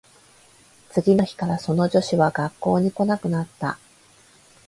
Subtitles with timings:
[0.89, 3.77] 次の日からその女子は学校に来なくなった